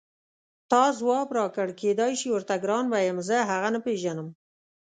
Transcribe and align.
تا 0.71 0.83
ځواب 0.99 1.27
راکړ 1.37 1.67
کېدای 1.81 2.13
شي 2.19 2.27
ورته 2.31 2.55
ګران 2.63 2.85
به 2.91 2.97
یم 3.07 3.17
زه 3.29 3.37
هغه 3.49 3.69
نه 3.75 3.79
پېژنم. 3.85 4.27